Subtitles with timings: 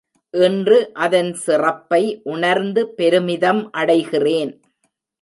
[0.33, 2.01] இன்று அதன் சிறப்பை
[2.23, 4.53] உணர்ந்து பெருமிதம் அடைகிறேன்.